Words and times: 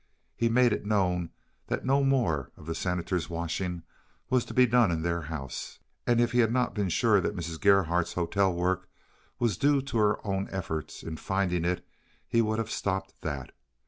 He 0.35 0.49
made 0.49 0.73
it 0.73 0.83
known 0.83 1.29
that 1.67 1.85
no 1.85 2.03
more 2.03 2.51
of 2.57 2.65
the 2.65 2.73
Senator's 2.73 3.29
washing 3.29 3.83
was 4.31 4.43
to 4.45 4.53
be 4.55 4.65
done 4.65 4.89
in 4.89 5.03
their 5.03 5.21
house, 5.21 5.77
and 6.07 6.19
if 6.19 6.31
he 6.31 6.39
had 6.39 6.51
not 6.51 6.73
been 6.73 6.89
sure 6.89 7.21
that 7.21 7.35
Mrs. 7.35 7.61
Gerhardt's 7.61 8.13
hotel 8.13 8.51
work 8.51 8.89
was 9.37 9.57
due 9.57 9.79
to 9.83 9.97
her 9.99 10.19
own 10.25 10.49
efforts 10.49 11.03
in 11.03 11.17
finding 11.17 11.65
it 11.65 11.87
he 12.27 12.41
would 12.41 12.57
have 12.57 12.71
stopped 12.71 13.13
that. 13.21 13.51